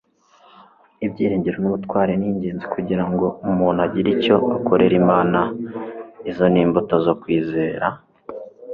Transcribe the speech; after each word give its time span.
Ibyiringiro 1.05 1.57
nubutwari 1.59 2.13
ni 2.17 2.27
ingenzi 2.31 2.65
kugira 2.73 3.03
ngo 3.11 3.25
umuntu 3.49 3.79
agire 3.85 4.09
icyo 4.15 4.35
akorera 4.55 4.95
Imana 5.01 5.39
Izo 6.29 6.45
ni 6.53 6.59
imbuto 6.63 6.95
zo 7.05 7.13
kwizera 7.21 7.87